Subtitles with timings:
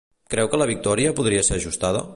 [0.35, 2.07] Creu que la victòria podria ser ajustada?